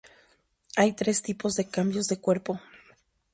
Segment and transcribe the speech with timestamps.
[0.77, 2.59] Hay tres tipos de cambios de cuerpo.